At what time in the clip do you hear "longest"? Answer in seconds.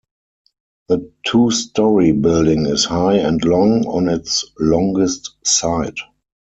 4.59-5.35